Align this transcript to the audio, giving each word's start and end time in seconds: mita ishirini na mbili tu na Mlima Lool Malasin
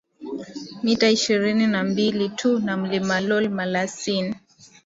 mita 0.83 1.09
ishirini 1.09 1.67
na 1.67 1.83
mbili 1.83 2.29
tu 2.29 2.59
na 2.59 2.77
Mlima 2.77 3.21
Lool 3.21 3.49
Malasin 3.49 4.35